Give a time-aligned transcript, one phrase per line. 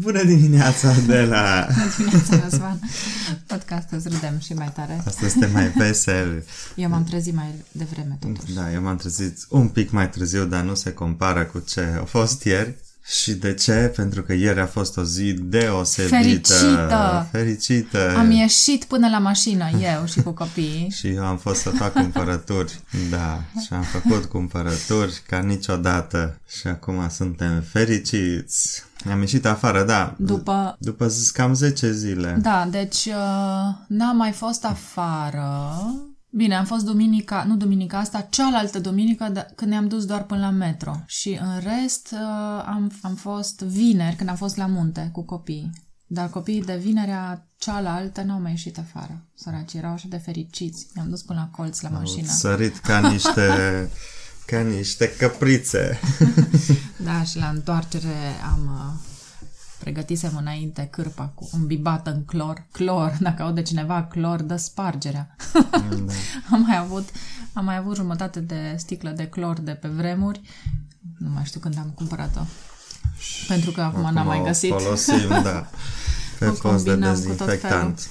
[0.00, 1.66] Bună dimineața de la...
[1.72, 2.80] Bună dimineața, Răzvan.
[3.46, 5.02] Podcastul îți râdem și mai tare.
[5.06, 6.44] Astăzi este mai vesel.
[6.74, 8.54] Eu m-am trezit mai devreme, totuși.
[8.54, 12.04] Da, eu m-am trezit un pic mai târziu, dar nu se compară cu ce a
[12.04, 12.74] fost ieri.
[13.08, 13.92] Și de ce?
[13.96, 16.16] Pentru că ieri a fost o zi deosebită.
[16.16, 17.28] Fericită!
[17.30, 18.14] Fericită!
[18.16, 20.90] Am ieșit până la mașină, eu și cu copiii.
[20.98, 22.80] Și eu am fost să fac cumpărături.
[23.10, 26.40] Da, și am făcut cumpărături ca niciodată.
[26.48, 28.84] Și acum suntem fericiți.
[29.10, 30.14] Am ieșit afară, da.
[30.18, 30.76] După...
[30.78, 32.38] După cam 10 zile.
[32.40, 35.72] Da, deci uh, n-am mai fost afară.
[36.38, 40.40] Bine, am fost duminica, nu duminica asta, cealaltă duminică d- când ne-am dus doar până
[40.40, 41.02] la metro.
[41.06, 42.18] Și în rest uh,
[42.66, 45.70] am, am fost vineri când am fost la munte cu copiii.
[46.06, 49.22] Dar copiii de vinerea cealaltă n-au mai ieșit afară.
[49.34, 50.86] Săraci erau așa de fericiți.
[50.94, 52.28] Ne-am dus până la colț la mașină.
[52.30, 53.88] Au sărit ca niște,
[54.46, 55.98] ca niște căprițe.
[57.04, 58.16] Da, și la întoarcere
[58.52, 59.00] am uh,
[59.78, 62.64] pregătisem înainte cârpa cu îmbibată în clor.
[62.72, 65.36] Clor, dacă aude cineva clor, dă spargerea.
[65.52, 66.12] Da.
[66.52, 67.08] am mai avut
[67.52, 70.40] am mai avut jumătate de sticlă de clor de pe vremuri.
[71.18, 72.40] Nu mai știu când am cumpărat-o.
[73.48, 74.70] Pentru că acum, n-am mai o găsit.
[74.70, 75.70] folosim, da,
[76.38, 78.08] pe O post de combinăm cu tot dezinfectant.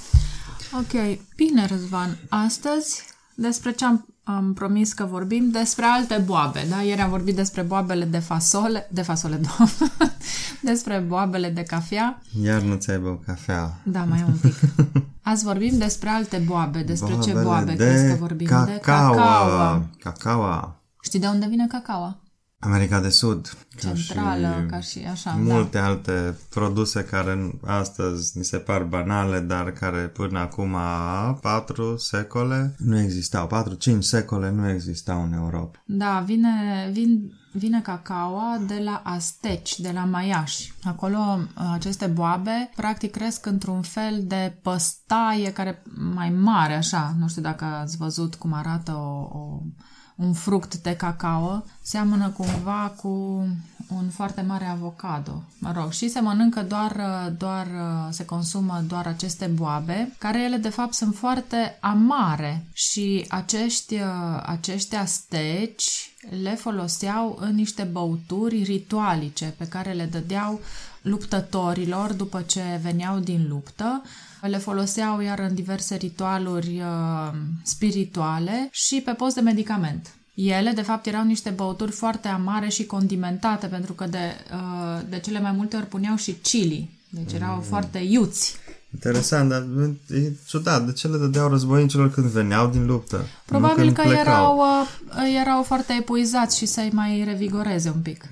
[0.73, 2.17] Ok, bine, Răzvan.
[2.29, 3.03] Astăzi,
[3.37, 6.81] despre ce am, am promis că vorbim, despre alte boabe, da?
[6.81, 10.13] Ieri am vorbit despre boabele de fasole, de fasole, doamnă,
[10.61, 12.21] despre boabele de cafea.
[12.43, 13.77] Iar nu ți-ai băut cafea.
[13.83, 14.55] Da, mai e un pic.
[15.21, 16.81] Azi vorbim despre alte boabe.
[16.83, 18.47] Despre ce Boabele boabe de crezi că vorbim?
[18.47, 19.15] De Cacaua.
[19.15, 19.87] cacao.
[19.99, 20.81] Cacaua.
[21.01, 22.17] Știi de unde vine cacao?
[22.59, 23.57] America de Sud.
[23.81, 25.53] ca Centrală, și ca și așa, da.
[25.53, 30.75] Multe alte produse care astăzi ni se par banale, dar care până acum
[31.41, 33.47] patru secole nu existau.
[33.47, 35.83] Patru, cinci secole nu existau în Europa.
[35.85, 36.49] Da, vine,
[36.91, 40.73] vin, vine cacaoa de la asteci, de la maiași.
[40.83, 41.39] Acolo
[41.73, 45.83] aceste boabe practic cresc într-un fel de păstaie care
[46.13, 47.15] mai mare, așa.
[47.19, 49.59] Nu știu dacă ați văzut cum arată o, o,
[50.17, 51.63] un fruct de cacao.
[51.81, 53.07] Seamănă cumva cu
[53.87, 55.43] un foarte mare avocado.
[55.59, 57.01] Mă rog, și se mănâncă doar,
[57.37, 57.67] doar,
[58.09, 63.95] se consumă doar aceste boabe, care ele de fapt sunt foarte amare și acești,
[64.45, 70.59] acești asteci le foloseau în niște băuturi ritualice pe care le dădeau
[71.01, 74.01] luptătorilor după ce veneau din luptă.
[74.41, 80.11] Le foloseau iar în diverse ritualuri uh, spirituale și pe post de medicament.
[80.33, 85.19] Ele, de fapt, erau niște băuturi foarte amare și condimentate, pentru că de, uh, de
[85.19, 86.89] cele mai multe ori puneau și chili.
[87.09, 87.61] Deci erau mm.
[87.61, 88.55] foarte iuți.
[88.93, 89.67] Interesant, dar
[90.09, 90.85] e ciudat.
[90.85, 93.25] De ce le dădeau războinicilor când veneau din luptă?
[93.45, 94.33] Probabil nu că când plecau.
[94.33, 98.23] erau, uh, erau foarte epuizați și să-i mai revigoreze un pic.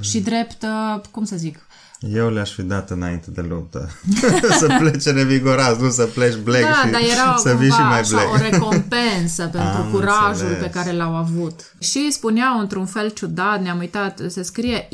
[0.00, 1.66] Și drept, uh, cum să zic,
[2.10, 3.90] Eu le-aș fi dat înainte de luptă.
[4.60, 7.88] să plece revigorați, nu să pleci black Da, și dar era să vii și cumva
[7.88, 8.32] mai așa, black.
[8.32, 10.58] o recompensă pentru Am curajul înțeles.
[10.62, 11.74] pe care l-au avut.
[11.78, 14.88] Și spuneau într-un fel ciudat, ne-am uitat, se scrie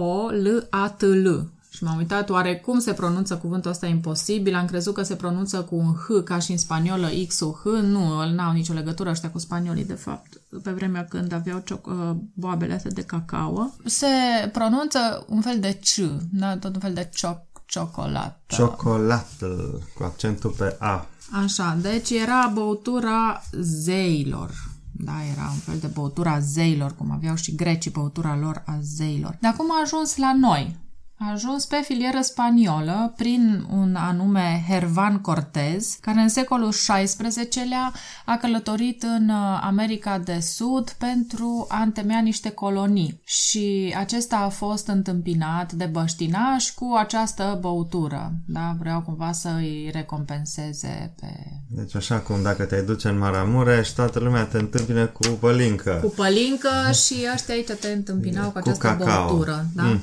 [0.00, 1.50] X-O-K-O-L-A-T-L.
[1.80, 5.62] Și m-am uitat oare cum se pronunță cuvântul ăsta imposibil, am crezut că se pronunță
[5.62, 9.84] cu un H ca și în spaniolă X-U-H, nu, n-au nicio legătură ăștia cu spaniolii
[9.84, 13.74] de fapt, pe vremea când aveau cioc- uh, boabele astea de cacao.
[13.84, 14.06] Se
[14.52, 16.56] pronunță un fel de C, da?
[16.56, 18.40] tot un fel de cioc- ciocolată.
[18.46, 21.06] Ciocolată, cu accentul pe A.
[21.44, 24.50] Așa, deci era băutura zeilor.
[24.92, 29.36] Da, era un fel de băutura zeilor, cum aveau și grecii băutura lor a zeilor.
[29.40, 30.78] Dar cum a ajuns la noi?
[31.22, 37.92] A ajuns pe filieră spaniolă prin un anume Hervan Cortez, care în secolul XVI-lea
[38.24, 44.48] a călătorit în uh, America de Sud pentru a întemeia niște colonii și acesta a
[44.48, 48.32] fost întâmpinat de băștinași cu această băutură.
[48.46, 51.26] Da, vreau cumva să îi recompenseze pe
[51.68, 55.98] Deci așa cum dacă te duce în Maramureș, toată lumea te întâmpină cu pălincă.
[56.02, 56.70] cu pălincă
[57.04, 59.26] și ăștia aici te întâmpinau cu Cu această cacao.
[59.26, 59.66] băutură.
[59.74, 59.82] Da?
[59.82, 60.00] Mm.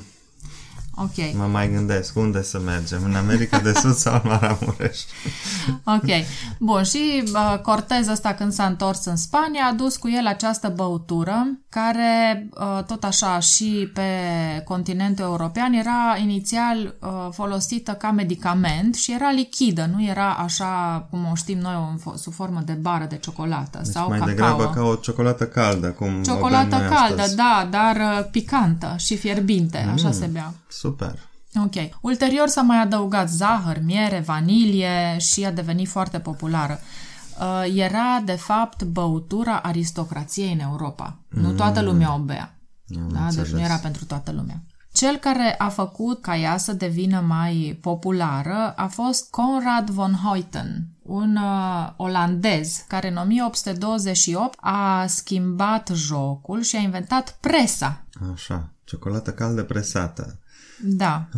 [1.02, 1.34] Ok.
[1.36, 3.00] Mă mai gândesc, unde să mergem?
[3.04, 4.98] În America de Sud sau în Maramureș?
[5.84, 6.08] Ok.
[6.58, 10.72] Bun, și uh, Cortez ăsta când s-a întors în Spania a dus cu el această
[10.76, 14.02] băutură care uh, tot așa și pe
[14.64, 21.28] continentul european era inițial uh, folosită ca medicament și era lichidă, nu era așa cum
[21.32, 24.34] o știm noi în fo- sub formă de bară de ciocolată Deci sau mai cacao.
[24.34, 27.36] degrabă ca o ciocolată caldă, cum o bem Ciocolată noi caldă, astăzi.
[27.36, 30.52] da, dar uh, picantă și fierbinte, așa se bea.
[30.68, 30.87] Super.
[31.64, 31.74] Ok.
[32.00, 36.80] Ulterior s-a mai adăugat zahăr, miere, vanilie și a devenit foarte populară.
[37.40, 41.18] Uh, era, de fapt, băutura aristocrației în Europa.
[41.28, 42.58] Nu toată lumea o bea.
[42.96, 43.18] Am Da?
[43.18, 43.50] Deci înțeles.
[43.50, 44.62] nu era pentru toată lumea.
[44.92, 50.88] Cel care a făcut ca ea să devină mai populară a fost Conrad von Hoyten,
[51.02, 58.04] un uh, olandez care în 1828 a schimbat jocul și a inventat presa.
[58.32, 60.38] Așa, ciocolată caldă presată.
[60.80, 61.28] Da.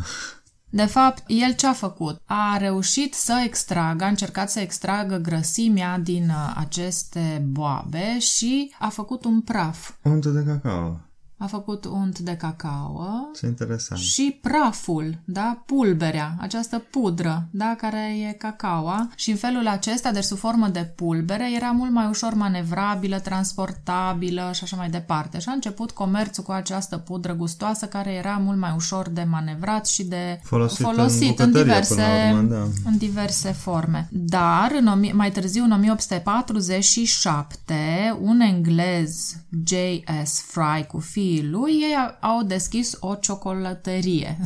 [0.73, 2.21] De fapt, el ce a făcut?
[2.25, 8.89] A reușit să extragă, a încercat să extragă grăsimea din uh, aceste boabe și a
[8.89, 9.91] făcut un praf.
[10.03, 11.01] Unt de cacao.
[11.43, 13.07] A făcut unt de cacao
[13.41, 14.01] Ce interesant.
[14.01, 20.25] și praful, da, pulberea, această pudră, da, care e cacaoa și în felul acesta, deci
[20.25, 25.39] sub formă de pulbere, era mult mai ușor manevrabilă, transportabilă și așa mai departe.
[25.39, 29.87] Și a început comerțul cu această pudră gustoasă care era mult mai ușor de manevrat
[29.87, 32.63] și de Folosit, folosit în, în, bucătărie, diverse, până la urmă, da.
[32.91, 34.09] în diverse forme.
[34.11, 40.41] Dar, în, omi- mai târziu, în 1847, un englez, J.S.
[40.41, 40.99] Fry, cu
[41.31, 44.39] fiii lui, ei au deschis o ciocolătărie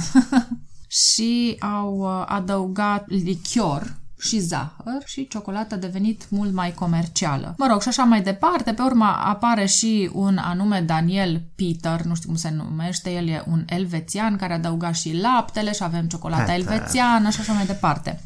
[1.09, 7.55] și au uh, adăugat lichior și zahăr și ciocolata a devenit mult mai comercială.
[7.59, 12.15] Mă rog, și așa mai departe, pe urmă apare și un anume Daniel Peter, nu
[12.15, 16.43] știu cum se numește, el e un elvețian care adăuga și laptele și avem ciocolata
[16.43, 16.59] Peter.
[16.59, 18.21] elvețiană și așa mai departe.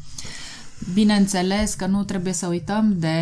[0.93, 3.17] Bineînțeles că nu trebuie să uităm de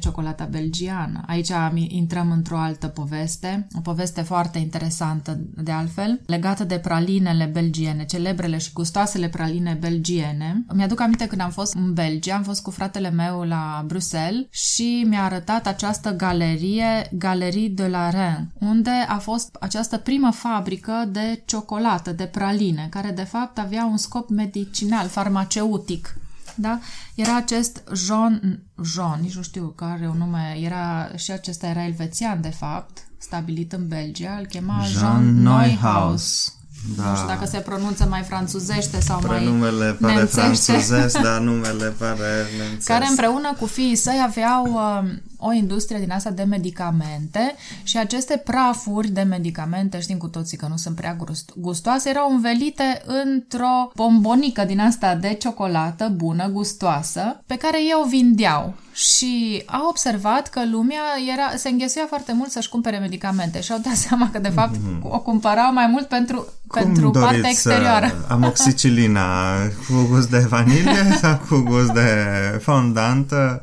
[0.00, 1.22] ciocolata belgiană.
[1.26, 7.44] Aici am- intrăm într-o altă poveste, o poveste foarte interesantă de altfel, legată de pralinele
[7.44, 10.64] belgiene, celebrele și gustoasele praline belgiene.
[10.74, 15.06] Mi-aduc aminte când am fost în Belgia, am fost cu fratele meu la Bruxelles și
[15.08, 21.42] mi-a arătat această galerie, Galerie de la Rennes, unde a fost această primă fabrică de
[21.44, 26.14] ciocolată, de praline, care de fapt avea un scop medicinal, farmaceutic.
[26.54, 26.78] Da?
[27.14, 32.40] Era acest Jean, Jean, nici nu știu care un nume, era și acesta era elvețian
[32.40, 35.70] de fapt, stabilit în Belgia, îl chema Jean, Jean Neuhaus.
[35.70, 36.54] Neuhaus.
[36.96, 37.08] Da.
[37.08, 40.40] Nu știu dacă se pronunță mai franțuzește sau mai Prenumele pare nemțește.
[40.40, 42.86] franțuzesc, dar numele pare nemțesc.
[42.86, 45.10] care împreună cu fiii săi aveau uh,
[45.40, 50.66] o industrie din asta de medicamente și aceste prafuri de medicamente, știm cu toții că
[50.70, 57.40] nu sunt prea gust- gustoase, erau învelite într-o bombonică din asta de ciocolată bună, gustoasă,
[57.46, 58.74] pe care ei o vindeau.
[58.92, 61.00] Și au observat că lumea
[61.32, 64.74] era, se înghesuia foarte mult să-și cumpere medicamente și au dat seama că, de fapt,
[65.02, 68.06] o cumpărau mai mult pentru, Cum pentru doriți partea exterioară.
[68.06, 69.54] să- Amoxicilina
[69.88, 72.08] cu gust de vanilie sau cu gust de
[72.62, 73.60] fondantă?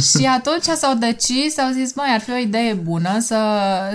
[0.00, 3.38] Și atunci s-au decis, au zis, mai ar fi o idee bună să,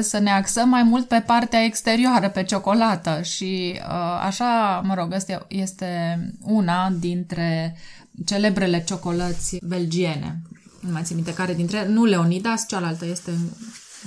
[0.01, 3.21] să ne axăm mai mult pe partea exterioară, pe ciocolată.
[3.21, 7.77] Și uh, așa, mă rog, asta este una dintre
[8.25, 10.41] celebrele ciocolăți belgiene.
[10.79, 13.31] Nu mai țin minte care dintre ele, nu Leonidas, cealaltă este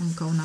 [0.09, 0.45] încă una.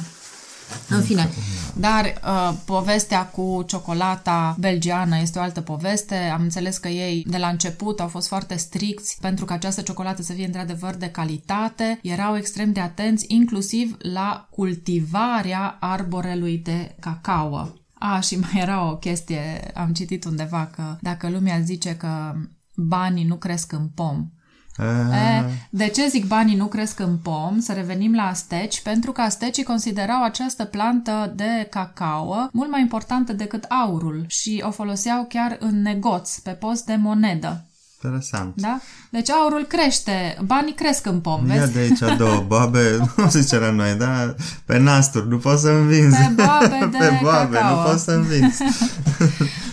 [0.89, 1.29] În fine,
[1.75, 6.15] dar uh, povestea cu ciocolata belgiană este o altă poveste.
[6.15, 10.21] Am înțeles că ei de la început au fost foarte stricți pentru că această ciocolată
[10.21, 11.99] să fie într-adevăr de calitate.
[12.01, 17.73] Erau extrem de atenți inclusiv la cultivarea arborelui de cacao.
[17.93, 22.33] A, și mai era o chestie, am citit undeva că dacă lumea zice că
[22.75, 24.29] banii nu cresc în pom,
[24.79, 27.59] E, de ce zic banii nu cresc în pom?
[27.59, 33.33] Să revenim la asteci, pentru că astecii considerau această plantă de cacao mult mai importantă
[33.33, 37.61] decât aurul și o foloseau chiar în negoț, pe post de monedă.
[38.03, 38.53] Interesant.
[38.55, 38.79] Da?
[39.11, 41.73] Deci aurul crește, banii cresc în pom, Ia vezi?
[41.73, 44.35] de aici două boabe, nu zice la noi, da?
[44.65, 46.17] Pe nasturi, nu poți să învinzi.
[46.17, 47.75] Pe boabe de Pe boabe, cacao.
[47.83, 48.63] nu poți să învinzi.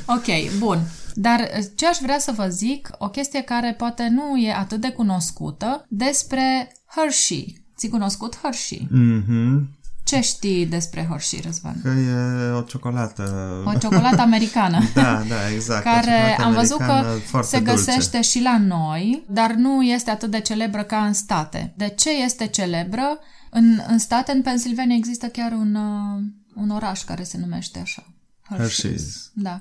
[0.07, 0.79] Ok, bun.
[1.15, 4.81] Dar eh, ce aș vrea să vă zic, o chestie care poate nu e atât
[4.81, 7.65] de cunoscută, despre Hershey.
[7.77, 8.89] Ți cunoscut Hershey?
[8.91, 9.69] Mhm.
[10.05, 11.81] Ce știi despre Hershey, Răzvan?
[11.83, 13.23] Că e o ciocolată.
[13.65, 14.79] O ciocolată americană.
[14.95, 15.85] Da, da, exact.
[15.87, 17.75] o care ciocolată am văzut că americană foarte se dulce.
[17.75, 21.75] găsește și la noi, dar nu este atât de celebră ca în state.
[21.77, 23.19] De ce este celebră?
[23.51, 26.23] În, în state, în Pennsylvania, există chiar un, uh,
[26.55, 28.07] un oraș care se numește așa.
[28.55, 29.33] Hershey's.
[29.33, 29.61] Da.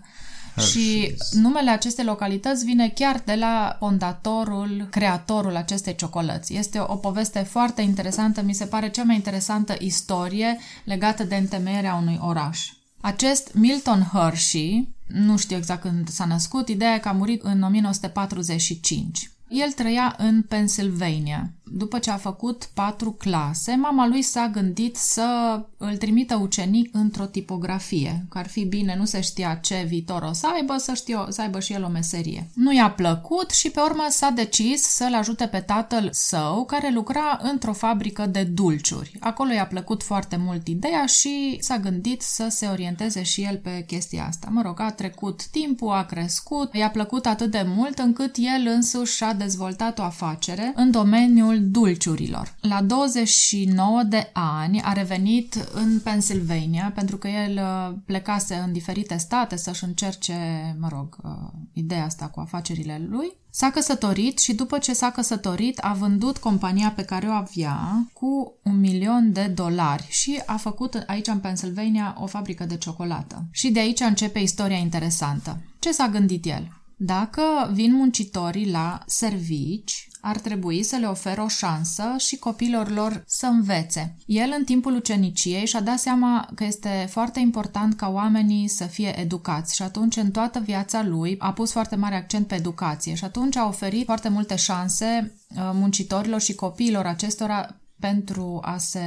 [0.57, 1.29] Și Hershey's.
[1.31, 6.55] numele acestei localități vine chiar de la fondatorul, creatorul acestei ciocolăți.
[6.55, 11.35] Este o, o poveste foarte interesantă, mi se pare cea mai interesantă istorie legată de
[11.35, 12.71] întemeierea unui oraș.
[13.01, 17.61] Acest Milton Hershey, nu știu exact când s-a născut, ideea e că a murit în
[17.61, 19.31] 1945.
[19.47, 21.51] El trăia în Pennsylvania.
[21.75, 27.25] După ce a făcut patru clase, mama lui s-a gândit să îl trimită ucenic într-o
[27.25, 31.25] tipografie, că ar fi bine, nu se știa ce viitor o să aibă, să, știu,
[31.29, 32.49] să aibă și el o meserie.
[32.53, 37.39] Nu i-a plăcut și pe urmă s-a decis să-l ajute pe tatăl său, care lucra
[37.41, 39.17] într-o fabrică de dulciuri.
[39.19, 43.83] Acolo i-a plăcut foarte mult ideea și s-a gândit să se orienteze și el pe
[43.87, 44.47] chestia asta.
[44.51, 49.15] Mă rog, a trecut timpul, a crescut, i-a plăcut atât de mult încât el însuși
[49.15, 52.55] și-a dezvoltat o afacere în domeniul dulciurilor.
[52.61, 59.17] La 29 de ani a revenit în Pennsylvania pentru că el uh, plecase în diferite
[59.17, 60.35] state să-și încerce,
[60.79, 61.31] mă rog, uh,
[61.73, 63.31] ideea asta cu afacerile lui.
[63.49, 68.53] S-a căsătorit și după ce s-a căsătorit a vândut compania pe care o avea cu
[68.63, 73.45] un milion de dolari și a făcut aici în Pennsylvania o fabrică de ciocolată.
[73.51, 75.61] Și de aici începe istoria interesantă.
[75.79, 76.71] Ce s-a gândit el?
[76.95, 77.41] Dacă
[77.73, 83.45] vin muncitorii la servici, ar trebui să le oferă o șansă și copilor lor să
[83.45, 84.15] învețe.
[84.25, 89.19] El, în timpul uceniciei, și-a dat seama că este foarte important ca oamenii să fie
[89.19, 93.23] educați și atunci, în toată viața lui, a pus foarte mare accent pe educație și
[93.23, 98.99] atunci a oferit foarte multe șanse uh, muncitorilor și copiilor acestora pentru a se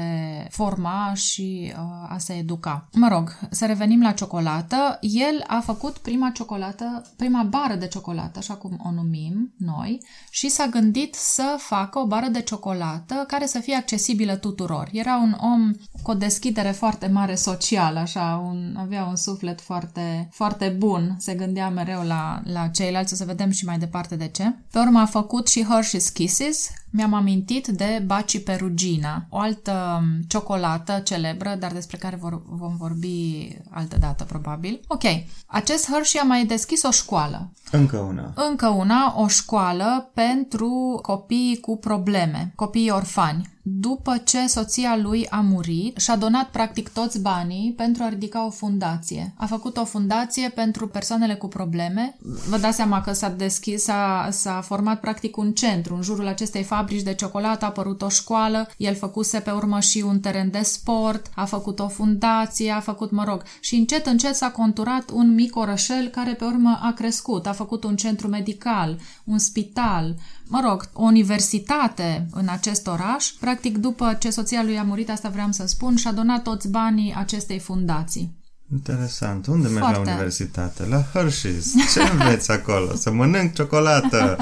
[0.51, 2.89] forma și uh, a se educa.
[2.93, 4.99] Mă rog, să revenim la ciocolată.
[5.01, 10.49] El a făcut prima ciocolată, prima bară de ciocolată, așa cum o numim noi, și
[10.49, 14.89] s-a gândit să facă o bară de ciocolată care să fie accesibilă tuturor.
[14.93, 15.73] Era un om
[16.03, 21.35] cu o deschidere foarte mare socială, așa, un, avea un suflet foarte, foarte bun, se
[21.35, 24.55] gândea mereu la, la ceilalți, o să vedem și mai departe de ce.
[24.71, 30.23] Pe urmă a făcut și Hershey's Kisses, mi-am amintit de Baci Perugina, o altă um,
[30.29, 34.81] ciocolată celebră, dar despre care vor, vom vorbi altă dată, probabil.
[34.87, 35.03] Ok,
[35.47, 37.51] acest Hershey a mai deschis o școală.
[37.71, 38.33] Încă una.
[38.35, 45.41] Încă una, o școală pentru copii cu probleme, copii orfani după ce soția lui a
[45.41, 49.35] murit, și-a donat practic toți banii pentru a ridica o fundație.
[49.37, 52.17] A făcut o fundație pentru persoanele cu probleme.
[52.49, 55.95] Vă dați seama că s-a deschis, s-a, s-a format practic un centru.
[55.95, 60.05] În jurul acestei fabrici de ciocolată a apărut o școală, el făcuse pe urmă și
[60.07, 64.35] un teren de sport, a făcut o fundație, a făcut, mă rog, și încet, încet
[64.35, 67.47] s-a conturat un mic orășel care pe urmă a crescut.
[67.47, 70.15] A făcut un centru medical, un spital,
[70.49, 73.27] mă rog, o universitate în acest oraș.
[73.41, 77.15] Practic, după ce soția lui a murit, asta vreau să spun, și-a donat toți banii
[77.17, 78.45] acestei fundații.
[78.73, 79.47] Interesant.
[79.47, 80.11] Unde mergi Foarte.
[80.11, 80.87] la universitate?
[80.87, 81.93] La Hershey's.
[81.95, 82.95] Ce înveți acolo?
[82.95, 84.37] Să mănânc ciocolată.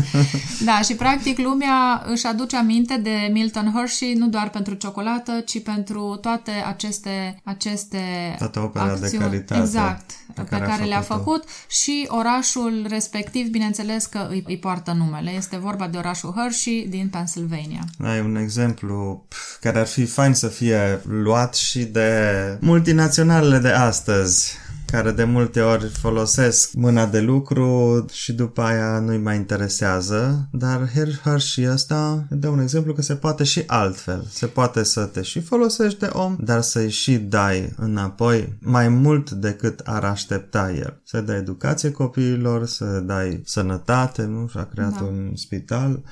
[0.64, 5.62] da, și practic lumea își aduce aminte de Milton Hershey nu doar pentru ciocolată, ci
[5.62, 7.98] pentru toate aceste aceste
[8.38, 9.10] Toată opera acțiuni.
[9.10, 9.60] de caritate.
[9.60, 15.30] Exact, pe care, care le-a făcut și orașul respectiv, bineînțeles că îi, îi poartă numele.
[15.30, 17.84] Este vorba de orașul Hershey din Pennsylvania.
[18.04, 19.26] Ai un exemplu
[19.60, 24.62] care ar fi fain să fie luat și de multinaționalele de astăzi
[24.94, 30.90] care de multe ori folosesc mâna de lucru și după aia nu-i mai interesează, dar
[31.24, 34.26] Hershey ăsta dă un exemplu că se poate și altfel.
[34.30, 39.30] Se poate să te și folosești de om, dar să-i și dai înapoi mai mult
[39.30, 41.00] decât ar aștepta el.
[41.04, 44.48] Să dai educație copiilor, să dai sănătate, nu?
[44.48, 45.04] Și a creat da.
[45.04, 46.02] un spital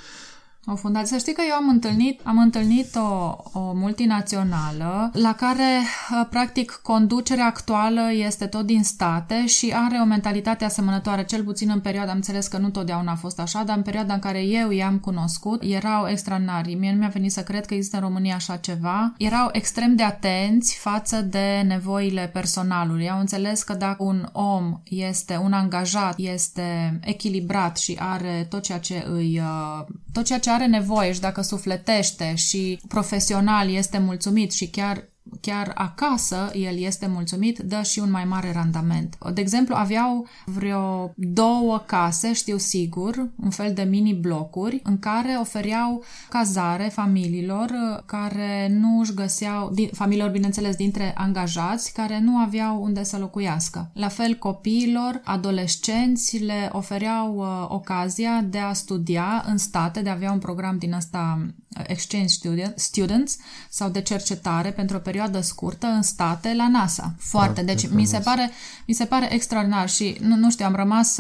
[0.67, 1.07] o fundație.
[1.07, 6.81] Să știi că eu am întâlnit, am întâlnit o, o multinațională la care, uh, practic,
[6.83, 12.11] conducerea actuală este tot din state și are o mentalitate asemănătoare, cel puțin în perioada,
[12.11, 14.99] am înțeles că nu totdeauna a fost așa, dar în perioada în care eu i-am
[14.99, 16.75] cunoscut, erau extraordinari.
[16.75, 19.15] Mie nu mi-a venit să cred că există în România așa ceva.
[19.19, 23.11] Erau extrem de atenți față de nevoile personalului.
[23.11, 28.79] Au înțeles că dacă un om este un angajat, este echilibrat și are tot ceea
[28.79, 34.53] ce îi uh, tot ceea ce are nevoie și dacă sufletește și profesional este mulțumit
[34.53, 39.19] și chiar chiar acasă el este mulțumit, dă și un mai mare randament.
[39.35, 46.05] De exemplu, aveau vreo două case, știu sigur, un fel de mini-blocuri, în care ofereau
[46.29, 47.71] cazare familiilor
[48.07, 53.91] care nu își găseau, familiilor, bineînțeles, dintre angajați, care nu aveau unde să locuiască.
[53.95, 60.13] La fel, copiilor, adolescenți le ofereau uh, ocazia de a studia în state, de a
[60.13, 62.35] avea un program din ăsta uh, exchange
[62.75, 63.37] students
[63.71, 67.15] sau de cercetare pentru o perioadă scurtă în state la NASA.
[67.19, 67.61] Foarte.
[67.61, 68.51] Da, deci mi se, pare,
[68.87, 71.19] mi se pare extraordinar și nu, nu știu, am rămas,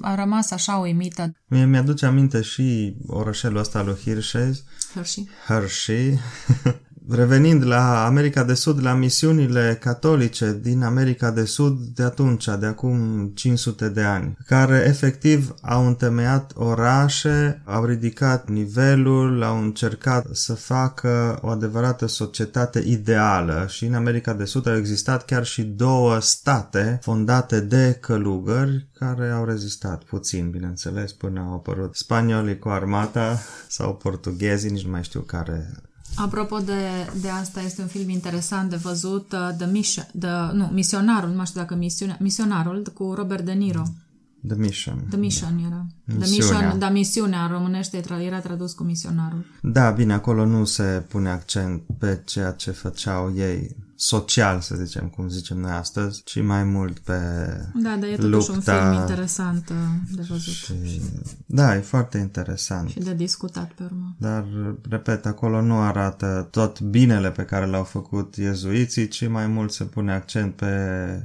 [0.00, 1.34] am rămas așa uimită.
[1.46, 4.62] Mie mi-aduce aminte și orășelul ăsta lui Hershey.
[4.94, 5.28] Hershey.
[5.46, 6.18] Hershey.
[7.10, 12.66] revenind la America de Sud, la misiunile catolice din America de Sud de atunci, de
[12.66, 20.54] acum 500 de ani, care efectiv au întemeiat orașe, au ridicat nivelul, au încercat să
[20.54, 23.66] facă o adevărată societate ideală.
[23.68, 29.30] Și în America de Sud au existat chiar și două state fondate de călugări care
[29.30, 33.38] au rezistat puțin, bineînțeles, până au apărut spaniolii cu armata
[33.68, 35.82] sau portughezii, nici nu mai știu care
[36.18, 36.72] Apropo de,
[37.20, 41.36] de asta, este un film interesant de văzut, uh, The Mission, the, nu, Misionarul, nu
[41.36, 43.82] mai știu dacă misiune, Misionarul cu Robert De Niro.
[44.46, 45.06] The Mission.
[45.08, 45.86] The Mission era.
[46.06, 46.60] The Misiunea.
[46.60, 49.44] Mission, da, misiunea în românește tra- era tradus cu misionarul.
[49.62, 55.08] Da, bine, acolo nu se pune accent pe ceea ce făceau ei social, să zicem,
[55.08, 57.12] cum zicem noi astăzi, ci mai mult pe
[57.74, 59.76] Da, dar e totuși un lupta film interesant uh,
[60.16, 61.00] de văzut și, și...
[61.46, 62.88] Da, e foarte interesant.
[62.88, 64.14] și de discutat pe urmă.
[64.18, 64.44] Dar,
[64.88, 69.84] repet, acolo nu arată tot binele pe care l-au făcut iezuiții, ci mai mult se
[69.84, 70.66] pune accent pe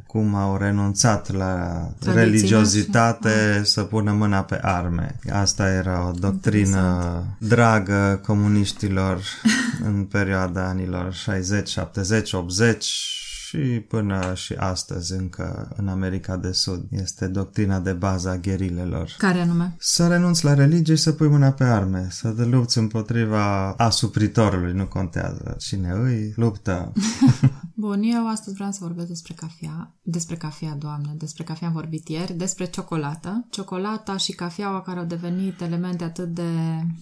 [0.07, 5.15] cum au renunțat la Tradițiile religiozitate să pună mâna pe arme.
[5.31, 9.21] Asta era o doctrină dragă comuniștilor
[9.83, 16.85] în perioada anilor 60, 70, 80 și până și astăzi încă în America de Sud.
[16.89, 19.15] Este doctrina de bază a gherilelor.
[19.17, 19.75] Care anume?
[19.79, 24.73] Să renunți la religie și să pui mâna pe arme, să te lupți împotriva asupritorului,
[24.73, 26.91] nu contează cine îi, luptă.
[27.75, 32.07] Bun, eu astăzi vreau să vorbesc despre cafea, despre cafea, doamne, despre cafea am vorbit
[32.07, 33.45] ieri, despre ciocolată.
[33.49, 36.51] Ciocolata și cafeaua care au devenit elemente atât de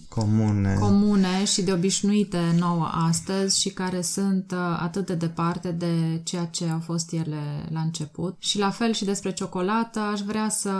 [0.08, 0.74] Comune.
[0.74, 6.44] comune și de obișnuite nouă astăzi și care sunt uh, atât de departe de ceea
[6.44, 8.36] ce au fost ele la început.
[8.38, 10.70] Și la fel și despre ciocolată, aș vrea să...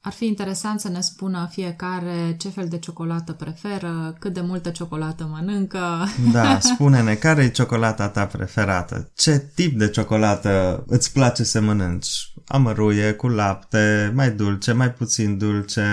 [0.00, 4.70] Ar fi interesant să ne spună fiecare ce fel de ciocolată preferă, cât de multă
[4.70, 5.78] ciocolată mănâncă.
[6.32, 9.10] Da, spune-ne, care e ciocolata ta preferată?
[9.14, 12.32] Ce tip de ciocolată îți place să mănânci?
[12.46, 15.84] Amăruie, cu lapte, mai dulce, mai puțin dulce.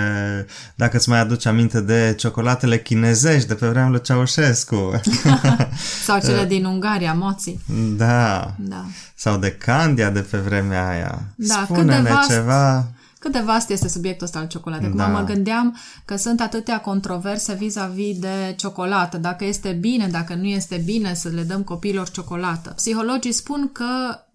[0.76, 5.02] Dacă îți mai aduci aminte de ciocolatele chinezești de pe vremea lui Ceaușescu.
[6.06, 7.60] Sau cele din Ungaria, moții.
[7.98, 8.54] da.
[8.60, 8.86] Da.
[9.16, 11.22] Sau de Candia de pe vremea aia.
[11.36, 12.88] Da, cât Spune-ne de vast- ceva.
[13.25, 14.86] Cât de vast este subiectul ăsta al ciocolatei.
[14.86, 15.08] Acum Da.
[15.08, 19.17] mă gândeam că sunt atâtea controverse vis-a-vis de ciocolată.
[19.17, 22.70] Dacă este bine, dacă nu este bine să le dăm copiilor ciocolată.
[22.75, 23.86] Psihologii spun că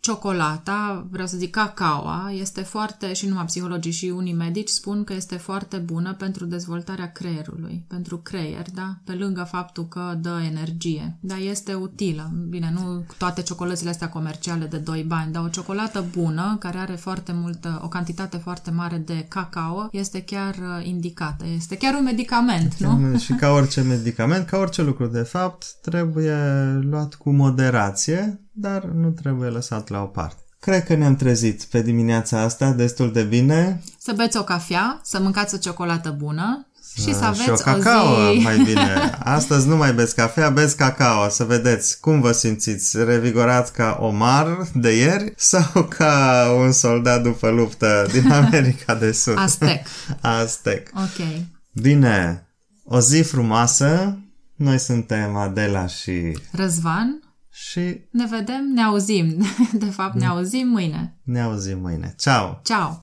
[0.00, 5.12] ciocolata, vreau să zic cacaoa, este foarte, și numai psihologii și unii medici spun că
[5.12, 8.96] este foarte bună pentru dezvoltarea creierului, pentru creier, da?
[9.04, 11.18] Pe lângă faptul că dă energie.
[11.20, 12.30] Dar este utilă.
[12.48, 16.94] Bine, nu toate ciocolățile astea comerciale de 2 bani, dar o ciocolată bună, care are
[16.94, 21.44] foarte multă, o cantitate foarte mare de cacao, este chiar uh, indicată.
[21.56, 23.18] Este chiar un medicament, nu?
[23.18, 26.36] Și ca orice medicament, ca orice lucru, de fapt, trebuie
[26.80, 30.42] luat cu moderație, dar nu trebuie lăsat la o parte.
[30.60, 33.82] Cred că ne-am trezit pe dimineața asta destul de bine.
[33.98, 38.28] Să beți o cafea, să mâncați o ciocolată bună și să aveți și o cacao,
[38.28, 38.38] o zi...
[38.38, 39.10] mai bine.
[39.18, 41.28] Astăzi nu mai beți cafea, beți cacao.
[41.28, 43.04] Să vedeți cum vă simțiți.
[43.04, 49.38] Revigorați ca Omar de ieri sau ca un soldat după luptă din America de Sud?
[49.38, 49.86] Aztec.
[50.20, 50.90] Aztec.
[50.94, 51.26] Ok.
[51.72, 52.46] Bine,
[52.84, 54.18] o zi frumoasă.
[54.54, 56.38] Noi suntem Adela și...
[56.52, 57.20] Răzvan,
[57.68, 59.44] și ne vedem, ne auzim.
[59.72, 61.14] De fapt, ne auzim mâine.
[61.22, 62.14] ne auzim mâine.
[62.18, 62.60] Ciao!
[62.64, 62.98] Ciao!